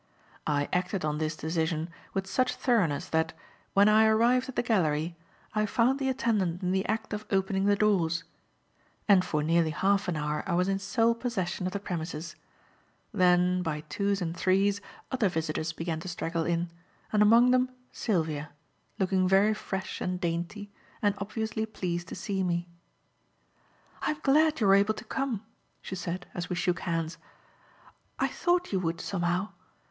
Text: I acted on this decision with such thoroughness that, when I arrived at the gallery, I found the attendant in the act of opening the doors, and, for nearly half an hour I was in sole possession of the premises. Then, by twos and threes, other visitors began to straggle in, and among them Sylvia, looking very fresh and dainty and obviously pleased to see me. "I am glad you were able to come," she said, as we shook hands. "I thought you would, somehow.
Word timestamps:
I 0.47 0.67
acted 0.73 1.05
on 1.05 1.19
this 1.19 1.35
decision 1.37 1.87
with 2.15 2.25
such 2.25 2.55
thoroughness 2.55 3.07
that, 3.09 3.33
when 3.75 3.87
I 3.87 4.05
arrived 4.07 4.49
at 4.49 4.55
the 4.55 4.63
gallery, 4.63 5.15
I 5.53 5.67
found 5.67 5.99
the 5.99 6.09
attendant 6.09 6.63
in 6.63 6.71
the 6.71 6.87
act 6.87 7.13
of 7.13 7.27
opening 7.29 7.65
the 7.65 7.75
doors, 7.75 8.23
and, 9.07 9.23
for 9.23 9.43
nearly 9.43 9.69
half 9.69 10.07
an 10.07 10.15
hour 10.15 10.41
I 10.47 10.55
was 10.55 10.67
in 10.67 10.79
sole 10.79 11.13
possession 11.13 11.67
of 11.67 11.73
the 11.73 11.79
premises. 11.79 12.35
Then, 13.13 13.61
by 13.61 13.81
twos 13.89 14.23
and 14.23 14.35
threes, 14.35 14.81
other 15.11 15.29
visitors 15.29 15.71
began 15.71 15.99
to 15.99 16.07
straggle 16.07 16.45
in, 16.45 16.71
and 17.13 17.21
among 17.21 17.51
them 17.51 17.69
Sylvia, 17.91 18.49
looking 18.97 19.27
very 19.27 19.53
fresh 19.53 20.01
and 20.01 20.19
dainty 20.19 20.71
and 21.03 21.13
obviously 21.19 21.63
pleased 21.67 22.07
to 22.07 22.15
see 22.15 22.41
me. 22.41 22.67
"I 24.01 24.09
am 24.13 24.17
glad 24.23 24.59
you 24.61 24.65
were 24.65 24.73
able 24.73 24.95
to 24.95 25.03
come," 25.03 25.43
she 25.79 25.93
said, 25.93 26.25
as 26.33 26.49
we 26.49 26.55
shook 26.55 26.79
hands. 26.79 27.19
"I 28.17 28.27
thought 28.29 28.71
you 28.71 28.79
would, 28.79 28.99
somehow. 28.99 29.49